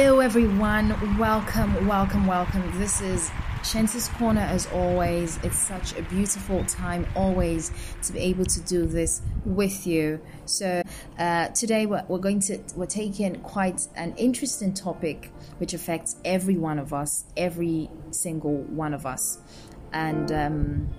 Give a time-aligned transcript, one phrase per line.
[0.00, 1.18] Hello, everyone.
[1.18, 2.78] Welcome, welcome, welcome.
[2.78, 3.30] This is
[3.62, 5.38] Shanti's Corner as always.
[5.42, 7.72] It's such a beautiful time always
[8.04, 10.20] to be able to do this with you.
[10.44, 10.82] So
[11.18, 16.56] uh, today we're, we're going to we're taking quite an interesting topic which affects every
[16.56, 19.38] one of us, every single one of us,
[19.92, 20.30] and.
[20.30, 20.94] Um,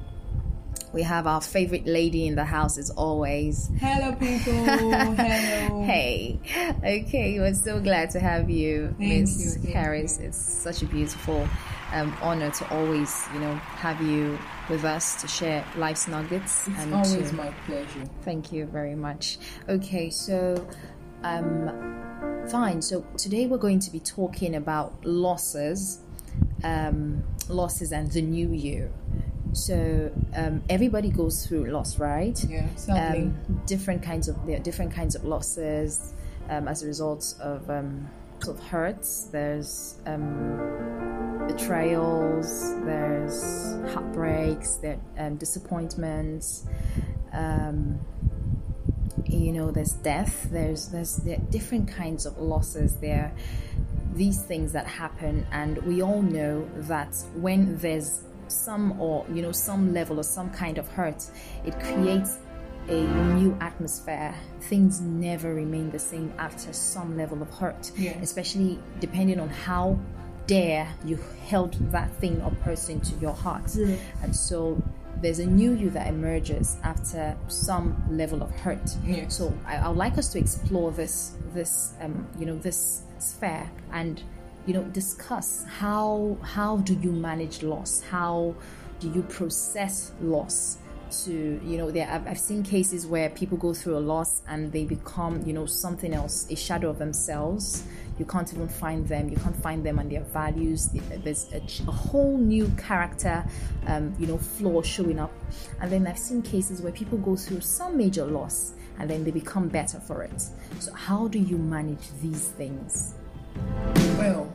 [0.91, 3.69] we have our favorite lady in the house as always.
[3.79, 4.53] Hello, people.
[4.65, 5.83] Hello.
[5.83, 6.39] Hey.
[6.83, 10.17] Okay, we're so glad to have you, Miss you, Harris.
[10.17, 11.47] It's such a beautiful
[11.93, 14.37] um, honor to always, you know, have you
[14.69, 16.67] with us to share life's nuggets.
[16.67, 18.05] It's and always to, my pleasure.
[18.23, 19.37] Thank you very much.
[19.67, 20.67] Okay, so
[21.23, 22.81] um, fine.
[22.81, 25.99] So today we're going to be talking about losses,
[26.63, 28.91] um, losses, and the new you.
[29.53, 32.37] So um, everybody goes through loss, right?
[32.47, 33.23] Yeah, sadly.
[33.23, 36.13] um, different kinds of there are different kinds of losses
[36.49, 38.09] um, as a result of um,
[38.47, 39.25] of hurts.
[39.25, 42.75] There's um, betrayals.
[42.85, 44.75] There's heartbreaks.
[44.75, 46.65] There um, disappointments.
[47.33, 47.99] Um,
[49.25, 50.47] you know, there's death.
[50.51, 53.33] There's there's there different kinds of losses there.
[54.13, 59.51] These things that happen, and we all know that when there's some or you know
[59.51, 61.25] some level or some kind of hurt,
[61.65, 62.37] it creates
[62.87, 63.01] a
[63.35, 64.33] new atmosphere.
[64.61, 68.17] Things never remain the same after some level of hurt, Yes.
[68.23, 69.99] especially depending on how
[70.47, 73.75] dare you held that thing or person to your heart.
[74.23, 74.81] And so
[75.21, 78.89] there's a new you that emerges after some level of hurt.
[79.05, 79.35] Yes.
[79.37, 83.69] So I, I would like us to explore this this um, you know this sphere
[83.91, 84.23] and
[84.69, 88.03] you know discuss how how do you manage loss?
[88.03, 88.53] How
[88.99, 90.77] do you process loss?
[91.23, 91.31] To
[91.65, 94.85] you know, there I've, I've seen cases where people go through a loss and they
[94.85, 97.83] become you know something else, a shadow of themselves.
[98.19, 99.29] You can't even find them.
[99.29, 100.89] You can't find them and their values.
[101.23, 103.43] There's a, a whole new character,
[103.87, 105.31] um, you know, flaw showing up.
[105.81, 109.31] And then I've seen cases where people go through some major loss and then they
[109.31, 110.43] become better for it.
[110.79, 113.15] So how do you manage these things?
[114.17, 114.53] Well,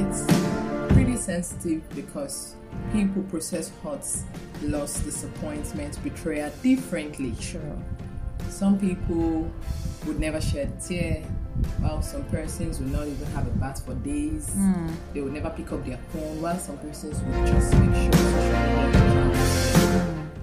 [0.00, 2.54] it's pretty sensitive because
[2.92, 4.24] people process hurts,
[4.62, 7.34] loss, disappointment, betrayal differently.
[7.40, 7.76] Sure.
[8.48, 9.50] Some people
[10.06, 11.22] would never shed a tear,
[11.80, 14.52] while some persons would not even have a bath for days.
[14.52, 14.88] Hmm.
[15.12, 18.20] They would never pick up their phone, while some persons would just make sure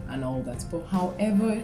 [0.09, 0.63] and all that.
[0.71, 1.63] But however,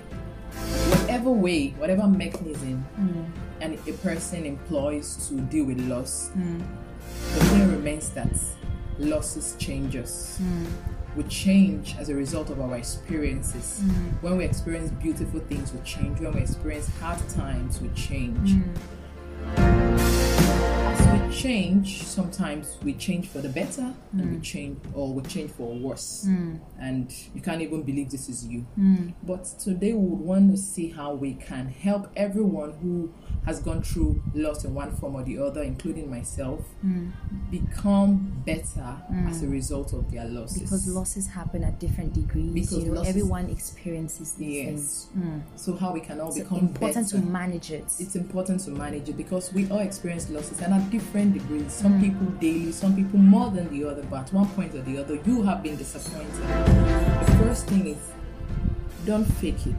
[0.90, 3.24] whatever way, whatever mechanism hmm.
[3.62, 6.60] and a person employs to deal with loss, hmm.
[6.60, 8.32] the thing remains that
[8.98, 10.38] losses change us.
[10.38, 10.66] Hmm.
[11.18, 13.82] We change as a result of our experiences.
[13.82, 13.92] Hmm.
[14.22, 16.22] When we experience beautiful things, we change.
[16.22, 18.52] When we experience hard times, we change.
[18.52, 18.74] Hmm.
[19.58, 25.52] As we change, sometimes we change for the better, and we change, or we change
[25.52, 26.26] for worse.
[26.80, 28.66] And you can't even believe this is you.
[29.24, 33.14] But today, we would want to see how we can help everyone who
[33.46, 37.12] has gone through loss in one form or the other, including myself, mm.
[37.52, 39.30] become better mm.
[39.30, 40.62] as a result of their losses.
[40.62, 42.54] Because losses happen at different degrees.
[42.54, 44.66] Because you know, everyone experiences these Yes.
[44.66, 45.08] things.
[45.18, 45.42] Mm.
[45.56, 46.46] so how we can all become better.
[46.46, 47.26] It's become important better.
[47.26, 47.86] to manage it.
[48.00, 51.74] it's important to manage it because we all experience losses and at different degrees.
[51.74, 54.98] Some people daily, some people more than the other, but at one point or the
[55.00, 56.34] other, you have been disappointed.
[56.34, 57.98] The first thing is
[59.06, 59.76] don't fake it.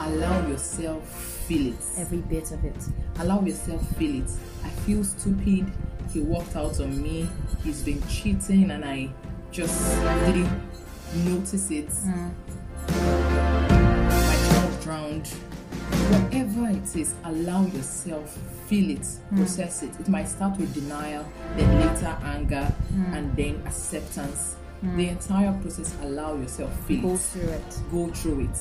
[0.00, 1.08] Allow yourself
[1.46, 1.80] feel it.
[1.96, 2.76] Every bit of it.
[3.18, 4.30] Allow yourself feel it.
[4.64, 5.70] I feel stupid.
[6.12, 7.28] He walked out on me.
[7.64, 9.10] He's been cheating and I
[9.50, 10.50] just didn't
[11.24, 11.88] notice it.
[11.88, 12.32] Mm.
[12.88, 15.28] My child drowned.
[16.10, 19.36] Whatever it is, allow yourself feel it, mm.
[19.36, 19.98] process it.
[20.00, 21.26] It might start with denial,
[21.56, 23.14] then later anger, mm.
[23.16, 24.56] and then acceptance.
[24.96, 27.20] The entire process, allow yourself feel Go it.
[27.20, 27.78] through it.
[27.92, 28.58] Go through it.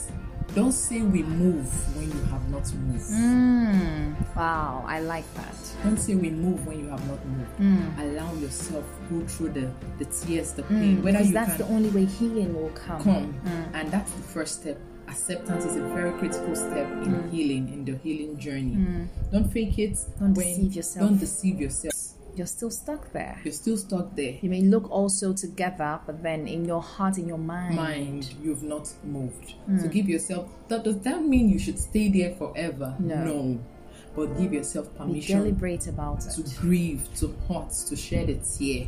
[0.54, 1.66] Don't say we move
[1.96, 3.10] when you have not moved.
[3.10, 4.36] Mm.
[4.36, 5.56] Wow, I like that.
[5.84, 7.52] Don't say we move when you have not moved.
[7.58, 8.00] Hmm.
[8.02, 11.04] Allow yourself to go through the, the tears, the hmm, pain.
[11.04, 13.02] Whether Because you that's the only way healing will come.
[13.02, 13.76] come, hmm.
[13.76, 14.78] and that's the first step.
[15.08, 19.08] Acceptance is a very critical step in healing, in the healing journey.
[19.32, 19.98] Don't fake it.
[20.20, 21.10] Don't deceive yourself.
[21.10, 21.94] Don't deceive yourself.
[22.36, 23.40] You're still stuck there.
[23.44, 24.38] You're still stuck there.
[24.42, 28.64] You may look also together, but then in your heart, in your mind, Mind, you've
[28.64, 29.52] not moved.
[29.66, 29.80] Hmm.
[29.80, 30.50] So give yourself.
[30.70, 32.96] That does that mean you should stay there forever?
[33.00, 33.60] No.
[34.16, 36.32] But give yourself be permission deliberate about it.
[36.32, 38.88] to grieve, to hurt, to shed a tear.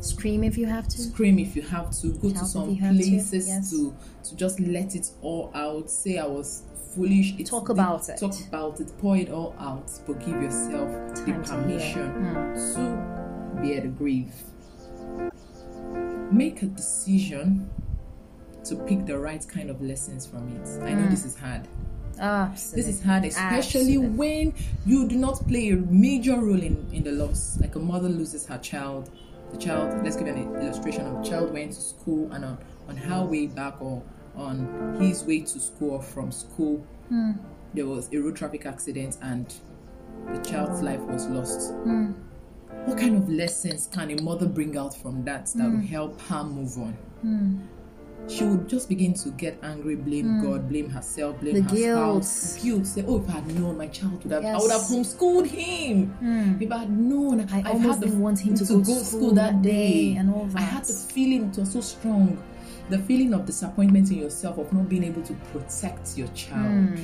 [0.00, 0.98] Scream if you have to.
[1.00, 3.70] scream if you have to go Shout to some have to, places yes.
[3.70, 3.94] to
[4.24, 6.62] to just let it all out say i was
[6.98, 7.34] foolish.
[7.38, 8.18] It's Talk the- about it.
[8.18, 8.92] Talk about it.
[8.98, 9.90] Pour it all out.
[10.06, 12.74] But give yourself Time the to permission Mm.
[12.74, 14.34] to bear the grief.
[16.30, 17.70] Make a decision
[18.64, 20.68] to pick the right kind of lessons from it.
[20.82, 21.10] I know Mm.
[21.10, 21.62] this is hard.
[22.20, 22.82] Absolutely.
[22.82, 24.08] This is hard, especially Absolutely.
[24.16, 24.52] when
[24.84, 27.58] you do not play a major role in, in the loss.
[27.60, 29.08] Like a mother loses her child.
[29.52, 32.58] The child, let's give an illustration of a child went to school and on,
[32.88, 34.02] on her way back or
[34.38, 37.32] on his way to school or from school, Hmm.
[37.74, 39.52] there was a road traffic accident and
[40.32, 41.72] the child's life was lost.
[41.72, 42.12] Hmm.
[42.84, 45.76] What kind of lessons can a mother bring out from that that Hmm.
[45.76, 46.96] will help her move on?
[48.26, 51.62] She would just begin to get angry, blame God, blame herself, blame Hmm.
[51.62, 52.24] The her guilt.
[52.24, 52.62] spouse.
[52.62, 52.86] Guilt.
[52.86, 56.12] Say, "Oh, if I had known, my child would have, I would have homeschooled him.
[56.60, 58.94] If I had known, I I've almost had the- didn't want him to go to
[59.04, 60.88] school that day and all I had that.
[60.88, 62.36] the feeling it was so strong,
[62.90, 66.98] the feeling of disappointment in yourself of not being able to protect your child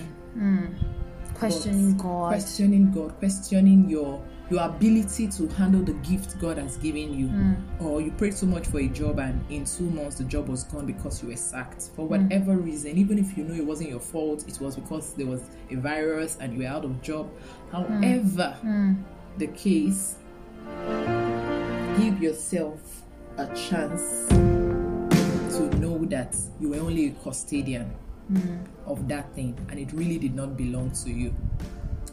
[1.34, 2.28] questioning but God.
[2.28, 7.54] questioning God, questioning your your ability to handle the gift God has given you, Hmm.
[7.81, 10.64] or you prayed so much for a job and in two months the job was
[10.64, 12.10] gone because you were sacked for Hmm.
[12.25, 12.98] whatever reason.
[12.98, 15.40] Even if you know it wasn't your fault, it was because there was
[15.70, 17.26] a virus and you were out of job.
[17.70, 17.76] Hmm.
[17.76, 18.54] However,
[19.38, 20.16] the case,
[21.98, 23.02] give yourself
[23.38, 24.53] a chance to know that
[26.60, 27.90] you were only a custodian
[28.28, 28.56] Hmm.
[28.86, 31.34] of that thing and it really did not belong to you.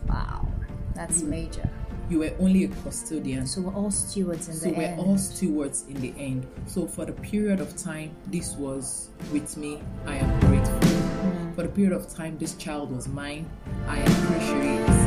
[0.09, 0.45] Wow,
[0.93, 1.69] that's major.
[2.09, 3.47] You were only a custodian.
[3.47, 6.45] So we're all stewards in So the we're all stewards in the end.
[6.65, 10.79] So for the period of time this was with me, I am grateful.
[10.79, 11.55] Mm.
[11.55, 13.49] For the period of time this child was mine,
[13.87, 15.00] I appreciate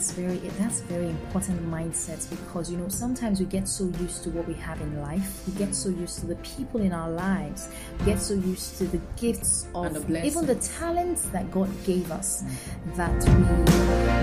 [0.00, 4.30] that's very that's very important mindset because you know sometimes we get so used to
[4.30, 7.68] what we have in life, we get so used to the people in our lives,
[7.98, 12.10] we get so used to the gifts of the even the talents that God gave
[12.10, 12.96] us mm.
[12.96, 13.12] that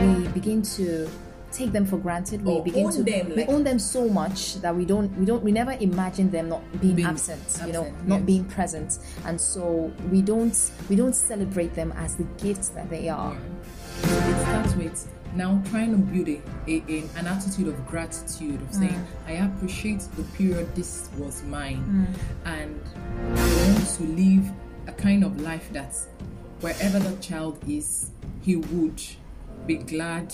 [0.02, 1.08] we we begin to
[1.52, 2.44] take them for granted.
[2.44, 5.10] We Or begin own to them, we like- own them so much that we don't
[5.18, 8.46] we don't we never imagine them not being, Being absent, you know, absent, not being
[8.46, 10.56] present, and so we don't
[10.90, 13.38] we don't celebrate them as the gifts that they are.
[14.04, 18.74] it starts with now trying to build a, a, a- an attitude of gratitude of
[18.74, 19.28] saying mm.
[19.28, 21.84] i appreciate the period this was mine.
[22.08, 22.52] Mm.
[22.60, 22.82] And
[23.38, 24.52] i want to live
[24.88, 25.94] a kind of life that
[26.62, 28.12] wherever the child is
[28.42, 29.02] he would
[29.66, 30.34] be glad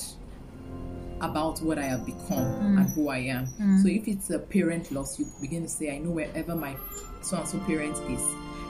[1.24, 2.78] about what I have become mm.
[2.80, 3.48] and who I am.
[3.60, 3.82] Mm.
[3.82, 6.76] So if it's a parent loss, you begin to say, I know wherever my
[7.22, 8.22] so and so parent is,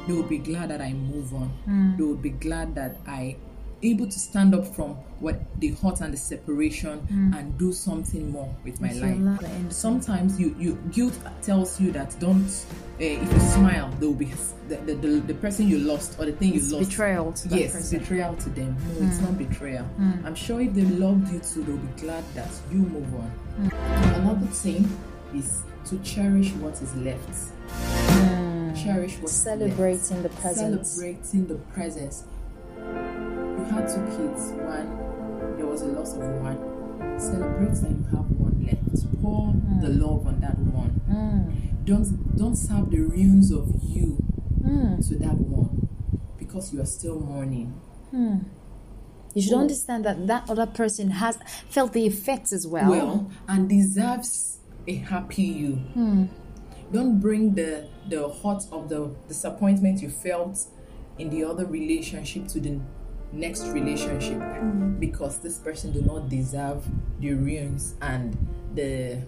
[0.07, 1.51] they will be glad that I move on.
[1.67, 1.97] Mm.
[1.97, 3.35] They will be glad that I
[3.83, 7.37] able to stand up from what the hurt and the separation mm.
[7.37, 9.71] and do something more with my If life.
[9.71, 14.31] Sometimes you, you guilt tells you that don't uh, if you smile there will be
[14.67, 17.49] the, the, the, the person you lost or the thing It's you lost betrayal to
[17.49, 17.99] yes, person.
[17.99, 18.75] betrayal to them.
[18.99, 19.21] No, it's mm.
[19.21, 19.85] not betrayal.
[19.99, 20.25] Mm.
[20.25, 23.31] I'm sure if they loved you too, they'll be glad that you move on.
[24.15, 24.89] Another thing
[25.33, 27.51] is to cherish what is left.
[28.83, 29.29] Cherish what.
[29.29, 30.85] Celebrating the present.
[30.85, 32.23] Celebrating the presence.
[33.73, 34.51] Had two kids.
[34.51, 37.19] One, there was a loss of one.
[37.19, 39.21] Celebrate that you have one left.
[39.21, 39.81] Pour hmm.
[39.81, 40.89] the love on that one.
[41.09, 41.83] Hmm.
[41.83, 44.17] Don't don't serve the ruins of you
[44.61, 45.01] hmm.
[45.01, 45.87] to that one
[46.37, 47.73] because you are still mourning.
[49.33, 51.39] You should understand that that other person has
[51.69, 52.91] felt the effects as well.
[52.91, 55.79] well and deserves a happy you.
[56.91, 60.59] Don't bring the the hurt of the disappointment you felt
[61.17, 62.79] in the other relationship to the
[63.33, 64.99] next relationship mm.
[64.99, 66.85] because this person do not deserve
[67.19, 68.37] the ruins and
[68.75, 69.19] the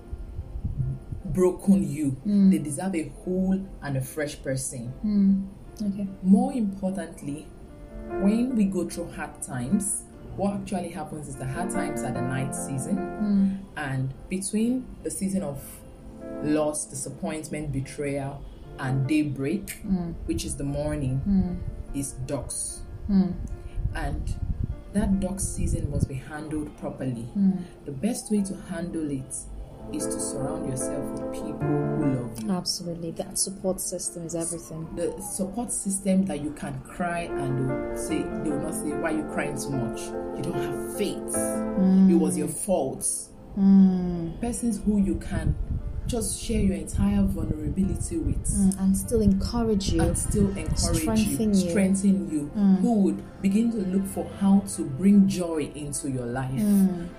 [1.26, 2.16] broken you.
[2.26, 2.52] Mm.
[2.52, 4.94] They deserve a whole and a fresh person.
[5.04, 5.94] Mm.
[5.94, 6.08] okay.
[6.22, 7.48] More importantly,
[8.22, 10.04] when we go through hard times,
[10.38, 15.42] what actually happens is the hard times are the night season, and between the season
[15.42, 15.64] of
[16.44, 18.44] loss, disappointment, betrayal,
[18.78, 19.80] and daybreak,
[20.26, 21.62] which is the morning,
[21.96, 22.82] is ducks.
[23.96, 24.36] And
[24.94, 27.24] that duck season must be handled properly.
[27.34, 27.52] Hmm.
[27.86, 29.36] The best way to handle it
[29.94, 32.52] is to surround yourself with people who love you.
[32.52, 33.12] Absolutely.
[33.12, 34.88] That support system is everything.
[34.96, 39.24] the support system that you can cry and say they will not say why you
[39.34, 40.02] crying so much?
[40.38, 41.36] You don't have faith.
[41.36, 42.10] Hmm.
[42.10, 43.06] It was your fault
[43.56, 44.32] hmm.
[44.42, 45.56] persons who you can
[46.08, 50.02] just share your entire vulnerability with Mm, and still encourage you.
[50.02, 51.70] and still encourage Strengthen you, you.
[51.70, 52.78] strengthen you, Mm.
[52.80, 56.52] who would begin to look for how to bring joy into your life,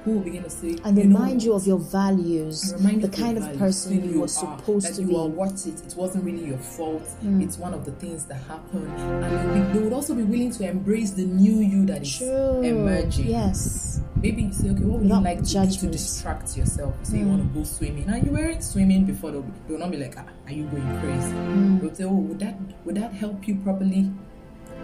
[0.04, 0.80] who will begin to say, Mm.
[0.84, 4.20] and you know remind you of your values, remind the you kind of person you
[4.20, 5.16] are are, supposed that to you be.
[5.16, 5.74] are worth it.
[5.86, 7.02] It wasn't really your fault.
[7.24, 7.42] Mm.
[7.42, 10.22] It's one of the things that happened, and they, would be- they would also be
[10.22, 12.62] willing to embrace the new you that is True.
[12.62, 13.28] emerging.
[13.28, 14.00] Yes.
[14.22, 16.94] Maybe you say, okay, what would you like to do to distract yourself?
[17.00, 17.28] You say you Mm.
[17.28, 19.30] want to go swimming, and you weren't swimming before.
[19.30, 21.36] They'll, they'll not be like, ah, are you going crazy?
[21.36, 21.80] Mm.
[21.80, 24.10] They'll say, oh, would that would that help you properly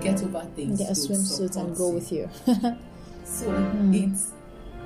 [0.00, 0.78] get over things?
[0.78, 2.28] Get a swimsuit and go with you.
[3.24, 3.94] So Mm.
[3.94, 4.32] it's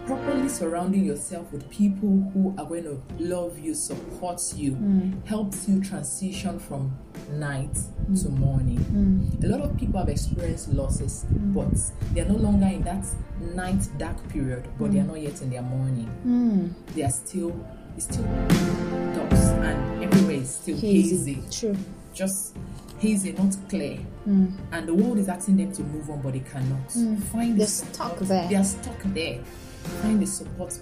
[0.06, 5.26] properly surrounding yourself with people who are going to love you, support you, Mm.
[5.26, 6.96] helps you transition from
[7.30, 7.74] night
[8.08, 8.22] Mm.
[8.22, 9.38] to morning.
[9.42, 11.66] A lot of people have experienced losses, but
[12.14, 13.04] they're no longer in that
[13.54, 16.08] night dark period, but they are not yet in their morning.
[16.26, 16.94] Mm.
[16.94, 17.52] They are still
[17.96, 18.24] it's still
[19.14, 21.34] dusk and everywhere is still hazy.
[21.34, 21.42] Hazy.
[21.50, 21.76] True.
[22.14, 22.56] Just
[22.98, 23.98] hazy, not clear.
[24.28, 24.52] Mm.
[24.72, 26.88] And the world is asking them to move on, but they cannot.
[26.90, 27.22] Mm.
[27.24, 27.94] Find the They're support.
[27.94, 28.48] stuck there.
[28.48, 29.40] They are stuck there.
[30.02, 30.78] Find the support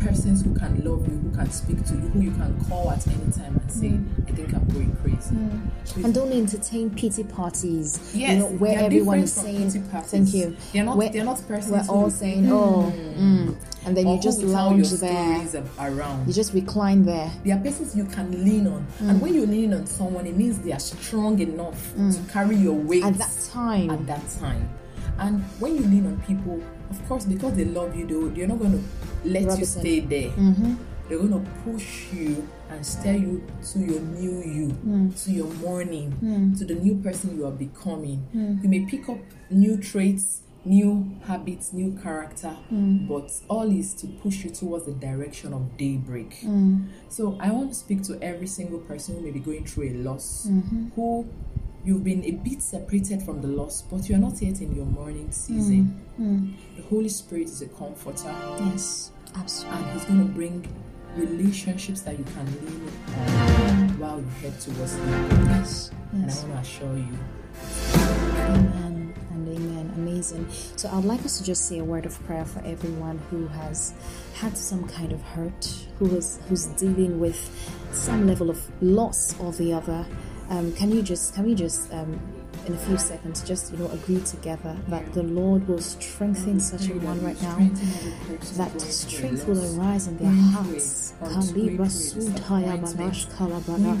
[0.00, 3.06] persons who can love you, who can speak to you, who you can call at
[3.06, 5.36] any time and say, I think I'm going crazy.
[5.84, 8.12] Please And don't entertain pity parties.
[8.14, 10.10] Yes, you know, where everyone is saying, pity parties.
[10.10, 10.96] "Thank you." They're not.
[10.96, 11.88] We're- they're not persons.
[11.88, 13.54] We're all saying, say, "Oh," mm.
[13.86, 15.42] and then you just lounge there.
[15.78, 16.26] around.
[16.26, 17.30] You just recline there.
[17.44, 19.10] There are persons you can lean on, Mm.
[19.10, 22.74] and when you lean on someone, it means they are strong enough to carry your
[22.74, 23.90] weight At that time.
[23.90, 24.68] At that time,
[25.18, 28.58] and when you lean on people, of course, because they love you, they, they're not
[28.58, 28.82] going to
[29.24, 30.30] let Rub you stay there.
[30.30, 30.76] Mhm.
[31.08, 35.24] They're going to push you and steer you to your new you, Mm.
[35.24, 38.22] to your morning, to the new person you are becoming.
[38.32, 39.18] You may pick up
[39.50, 43.08] new traits, new habits, new character, Mm.
[43.08, 46.42] but all is to push you towards the direction of daybreak.
[46.44, 46.84] Mm.
[47.08, 49.94] So I want to speak to every single person who may be going through a
[50.04, 50.86] loss, Mm-hmm.
[50.94, 51.24] who
[51.84, 55.30] you've been a bit separated from the loss, but you're not yet in your mourning
[55.32, 55.98] season.
[56.20, 56.52] Mm.
[56.76, 58.34] The Holy Spirit is a comforter
[58.66, 59.78] Yes, absolutely.
[59.82, 60.66] and He's going to bring
[61.16, 65.02] relationships that you can lean on while you head towards the
[65.48, 67.18] Yes, And I want to assure you,
[67.94, 69.92] Amen and amen.
[69.96, 70.46] Amazing.
[70.76, 73.92] So I'd like us to just say a word of prayer for everyone who has
[74.34, 75.68] had some kind of hurt,
[75.98, 77.38] who is who's dealing with
[77.92, 80.06] some level of loss or the other.
[80.50, 82.18] Um, can you just can we just um,
[82.66, 86.88] in a few seconds just you know agree together that the Lord will strengthen such
[86.88, 87.58] a one right now.
[88.56, 91.14] That strength will arise in their hearts.
[91.20, 93.96] Kalibra sudhaya barash kalabara.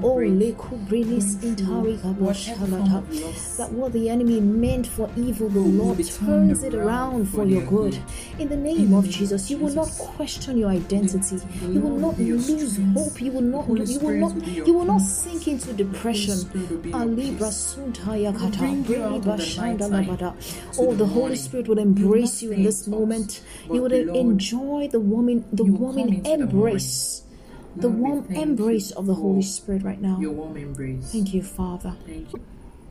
[0.00, 3.56] Lekubrinis intari kaboshalata.
[3.56, 7.98] That what the enemy meant for evil, the Lord turns it around for your good.
[8.38, 11.40] In the name of Jesus, you will not question your identity.
[11.62, 13.20] You will not lose hope.
[13.20, 13.68] You will not.
[13.68, 14.46] You will not.
[14.46, 16.38] You will not sink into depression.
[18.02, 20.34] Alibra sudhaya kata.
[20.78, 23.42] Oh, the Holy Spirit will embrace you in this moment.
[23.70, 27.22] You will enjoy the woman, the You will woman come into the embrace,
[27.76, 30.18] the warm embrace of the Holy Spirit right now.
[30.20, 31.12] Your warm embrace.
[31.12, 31.94] Thank you, Father.
[32.06, 32.40] Thank you.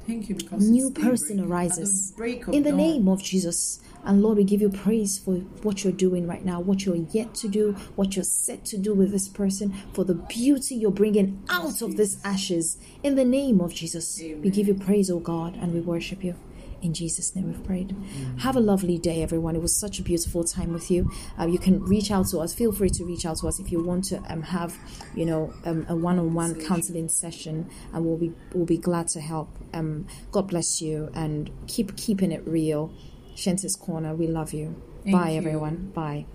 [0.08, 3.80] Thank you because New person arises At the break of in the name of Jesus.
[4.04, 7.36] And Lord, we give you praise for what you're doing right now, what you're yet
[7.36, 11.44] to do, what you're set to do with this person, for the beauty you're bringing
[11.50, 12.78] out of this ashes.
[13.04, 16.36] In the name of Jesus, we give you praise, oh God, and we worship you.
[16.82, 17.96] In Jesus' name we've prayed.
[18.40, 19.56] Have a lovely day, everyone.
[19.56, 21.12] It was such a beautiful time with you.
[21.40, 22.54] Uh, you can reach out to us.
[22.54, 24.76] Feel free to reach out to us if you want to um, have,
[25.16, 29.50] you know, um, a one-on-one counseling session, and we'll be we'll be glad to help.
[29.74, 32.92] Um, God bless you, and keep keeping it real.
[33.36, 34.76] Shanti's Corner, we love you.
[35.04, 35.38] Thank Bye, you.
[35.38, 35.92] everyone.
[35.94, 36.26] Bye.